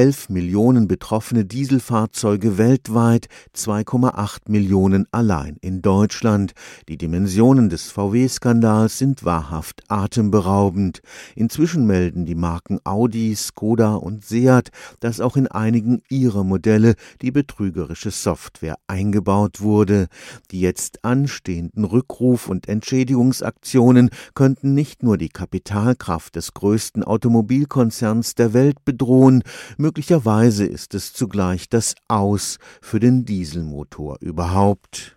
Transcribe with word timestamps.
11 0.00 0.30
Millionen 0.30 0.88
betroffene 0.88 1.44
Dieselfahrzeuge 1.44 2.56
weltweit, 2.56 3.26
2,8 3.54 4.50
Millionen 4.50 5.06
allein 5.10 5.58
in 5.60 5.82
Deutschland. 5.82 6.54
Die 6.88 6.96
Dimensionen 6.96 7.68
des 7.68 7.90
VW-Skandals 7.90 8.96
sind 8.96 9.26
wahrhaft 9.26 9.82
atemberaubend. 9.88 11.02
Inzwischen 11.36 11.86
melden 11.86 12.24
die 12.24 12.34
Marken 12.34 12.78
Audi, 12.84 13.36
Skoda 13.36 13.96
und 13.96 14.24
Seat, 14.24 14.70
dass 15.00 15.20
auch 15.20 15.36
in 15.36 15.48
einigen 15.48 16.00
ihrer 16.08 16.44
Modelle 16.44 16.94
die 17.20 17.30
betrügerische 17.30 18.10
Software 18.10 18.76
eingebaut 18.86 19.60
wurde. 19.60 20.06
Die 20.50 20.62
jetzt 20.62 21.04
anstehenden 21.04 21.84
Rückruf- 21.84 22.48
und 22.48 22.70
Entschädigungsaktionen 22.70 24.08
könnten 24.32 24.72
nicht 24.72 25.02
nur 25.02 25.18
die 25.18 25.28
Kapitalkraft 25.28 26.36
des 26.36 26.54
größten 26.54 27.04
Automobilkonzerns 27.04 28.34
der 28.34 28.54
Welt 28.54 28.82
bedrohen, 28.86 29.42
möglicherweise 29.90 30.66
ist 30.66 30.94
es 30.94 31.12
zugleich 31.12 31.68
das 31.68 31.96
Aus 32.06 32.58
für 32.80 33.00
den 33.00 33.24
Dieselmotor 33.24 34.18
überhaupt. 34.20 35.16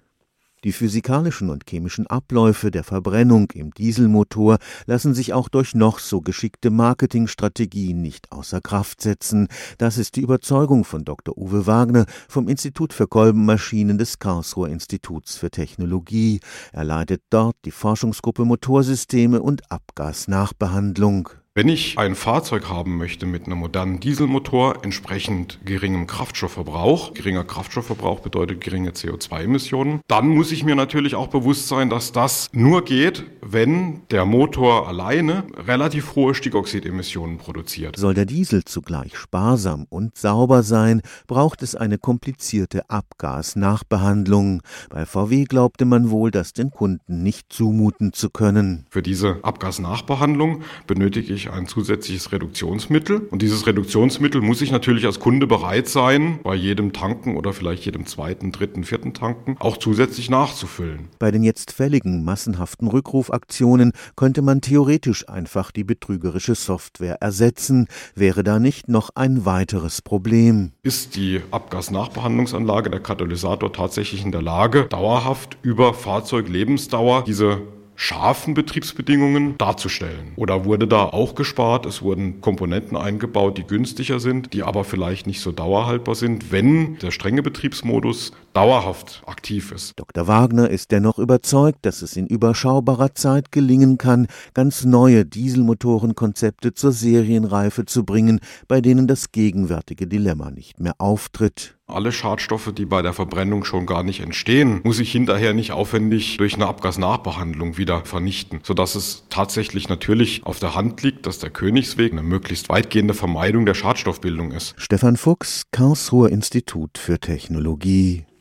Die 0.63 0.71
physikalischen 0.71 1.51
und 1.51 1.69
chemischen 1.69 2.07
Abläufe 2.07 2.71
der 2.71 2.83
Verbrennung 2.83 3.51
im 3.51 3.71
Dieselmotor 3.71 4.57
lassen 4.87 5.13
sich 5.13 5.31
auch 5.31 5.47
durch 5.47 5.75
noch 5.75 5.99
so 5.99 6.21
geschickte 6.21 6.71
Marketingstrategien 6.71 8.01
nicht 8.01 8.31
außer 8.31 8.61
Kraft 8.61 8.99
setzen. 8.99 9.47
Das 9.77 9.99
ist 9.99 10.15
die 10.15 10.21
Überzeugung 10.21 10.85
von 10.85 11.05
Dr. 11.05 11.37
Uwe 11.37 11.67
Wagner 11.67 12.07
vom 12.27 12.47
Institut 12.47 12.93
für 12.93 13.05
Kolbenmaschinen 13.05 13.99
des 13.99 14.17
Karlsruher 14.17 14.69
Instituts 14.69 15.35
für 15.35 15.51
Technologie. 15.51 16.39
Er 16.71 16.83
leitet 16.83 17.21
dort 17.29 17.57
die 17.65 17.71
Forschungsgruppe 17.71 18.43
Motorsysteme 18.43 19.39
und 19.39 19.71
Abgasnachbehandlung. 19.71 21.29
Wenn 21.55 21.69
ich 21.69 21.99
ein 21.99 22.15
Fahrzeug 22.15 22.67
haben 22.67 22.97
möchte 22.97 23.27
mit 23.27 23.45
einem 23.45 23.59
modernen 23.59 23.99
Dieselmotor, 23.99 24.83
entsprechend 24.83 25.59
geringem 25.63 26.07
Kraftstoffverbrauch, 26.07 27.13
geringer 27.13 27.43
Kraftstoffverbrauch 27.43 28.21
bedeutet 28.21 28.59
geringe 28.59 28.89
CO2-Emissionen, 28.89 30.01
dann 30.07 30.29
muss 30.29 30.51
ich 30.51 30.63
mir 30.63 30.73
natürlich 30.73 31.13
auch 31.13 31.27
bewusst 31.27 31.67
sein, 31.67 31.91
dass 31.91 32.11
das 32.11 32.49
nur 32.53 32.83
geht, 32.83 33.25
wenn 33.45 34.01
der 34.09 34.25
Motor 34.25 34.87
alleine 34.87 35.43
relativ 35.67 36.15
hohe 36.15 36.33
Stickoxidemissionen 36.33 37.37
produziert. 37.37 37.97
Soll 37.97 38.13
der 38.13 38.25
Diesel 38.25 38.63
zugleich 38.63 39.17
sparsam 39.17 39.85
und 39.89 40.17
sauber 40.17 40.63
sein, 40.63 41.01
braucht 41.27 41.63
es 41.63 41.75
eine 41.75 41.97
komplizierte 41.97 42.89
Abgasnachbehandlung. 42.89 44.61
Bei 44.89 45.05
VW 45.05 45.45
glaubte 45.45 45.85
man 45.85 46.09
wohl, 46.09 46.31
das 46.31 46.53
den 46.53 46.71
Kunden 46.71 47.23
nicht 47.23 47.51
zumuten 47.51 48.13
zu 48.13 48.29
können. 48.29 48.85
Für 48.89 49.01
diese 49.01 49.39
Abgasnachbehandlung 49.43 50.63
benötige 50.87 51.33
ich 51.33 51.51
ein 51.51 51.67
zusätzliches 51.67 52.31
Reduktionsmittel. 52.31 53.27
Und 53.29 53.41
dieses 53.41 53.67
Reduktionsmittel 53.67 54.41
muss 54.41 54.61
ich 54.61 54.71
natürlich 54.71 55.05
als 55.05 55.19
Kunde 55.19 55.47
bereit 55.47 55.87
sein, 55.87 56.39
bei 56.43 56.55
jedem 56.55 56.93
Tanken 56.93 57.35
oder 57.35 57.53
vielleicht 57.53 57.85
jedem 57.85 58.05
zweiten, 58.05 58.51
dritten, 58.51 58.83
vierten 58.83 59.13
Tanken 59.13 59.57
auch 59.59 59.77
zusätzlich 59.77 60.29
nachzufüllen. 60.29 61.09
Bei 61.19 61.31
den 61.31 61.43
jetzt 61.43 61.71
fälligen 61.71 62.23
massenhaften 62.23 62.87
Rückrufaktionen 63.33 63.93
könnte 64.15 64.41
man 64.41 64.61
theoretisch 64.61 65.27
einfach 65.27 65.71
die 65.71 65.83
betrügerische 65.83 66.55
Software 66.55 67.21
ersetzen. 67.21 67.87
Wäre 68.15 68.43
da 68.43 68.59
nicht 68.59 68.87
noch 68.87 69.09
ein 69.15 69.45
weiteres 69.45 70.01
Problem? 70.01 70.71
Ist 70.83 71.15
die 71.15 71.41
Abgasnachbehandlungsanlage, 71.51 72.89
der 72.89 72.99
Katalysator 72.99 73.73
tatsächlich 73.73 74.23
in 74.23 74.31
der 74.31 74.41
Lage, 74.41 74.85
dauerhaft 74.85 75.57
über 75.63 75.93
Fahrzeuglebensdauer 75.93 77.23
diese 77.23 77.61
scharfen 77.95 78.53
Betriebsbedingungen 78.53 79.57
darzustellen. 79.57 80.33
Oder 80.35 80.65
wurde 80.65 80.87
da 80.87 81.05
auch 81.05 81.35
gespart? 81.35 81.85
Es 81.85 82.01
wurden 82.01 82.41
Komponenten 82.41 82.97
eingebaut, 82.97 83.57
die 83.57 83.67
günstiger 83.67 84.19
sind, 84.19 84.53
die 84.53 84.63
aber 84.63 84.83
vielleicht 84.83 85.27
nicht 85.27 85.41
so 85.41 85.51
dauerhaltbar 85.51 86.15
sind, 86.15 86.51
wenn 86.51 86.97
der 86.99 87.11
strenge 87.11 87.43
Betriebsmodus 87.43 88.31
dauerhaft 88.53 89.23
aktiv 89.25 89.71
ist. 89.71 89.93
Dr. 89.97 90.27
Wagner 90.27 90.69
ist 90.69 90.91
dennoch 90.91 91.19
überzeugt, 91.19 91.79
dass 91.85 92.01
es 92.01 92.15
in 92.15 92.27
überschaubarer 92.27 93.15
Zeit 93.15 93.51
gelingen 93.51 93.97
kann, 93.97 94.27
ganz 94.53 94.85
neue 94.85 95.25
Dieselmotorenkonzepte 95.25 96.73
zur 96.73 96.91
Serienreife 96.91 97.85
zu 97.85 98.05
bringen, 98.05 98.39
bei 98.67 98.81
denen 98.81 99.07
das 99.07 99.31
gegenwärtige 99.31 100.07
Dilemma 100.07 100.51
nicht 100.51 100.79
mehr 100.79 100.95
auftritt. 100.99 101.75
Alle 101.85 102.13
Schadstoffe, 102.13 102.71
die 102.73 102.85
bei 102.85 103.01
der 103.01 103.11
Verbrennung 103.11 103.65
schon 103.65 103.85
gar 103.85 104.03
nicht 104.03 104.21
entstehen, 104.21 104.79
muss 104.83 104.99
ich 104.99 105.11
hinterher 105.11 105.53
nicht 105.53 105.73
aufwendig 105.73 106.37
durch 106.37 106.55
eine 106.55 106.67
Abgasnachbehandlung 106.67 107.77
wieder 107.77 108.05
vernichten, 108.05 108.61
sodass 108.63 108.95
es 108.95 109.25
tatsächlich 109.29 109.89
natürlich 109.89 110.45
auf 110.45 110.59
der 110.59 110.75
Hand 110.75 111.03
liegt, 111.03 111.25
dass 111.27 111.39
der 111.39 111.49
Königsweg 111.49 112.13
eine 112.13 112.23
möglichst 112.23 112.69
weitgehende 112.69 113.13
Vermeidung 113.13 113.65
der 113.65 113.73
Schadstoffbildung 113.73 114.51
ist. 114.51 114.75
Stefan 114.77 115.17
Fuchs, 115.17 115.63
Karlsruher 115.71 116.29
Institut 116.29 116.97
für 116.97 117.19
Technologie 117.19 118.25